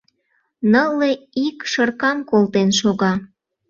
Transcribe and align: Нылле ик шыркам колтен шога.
Нылле 0.71 1.11
ик 1.45 1.57
шыркам 1.71 2.17
колтен 2.29 2.69
шога. 2.79 3.13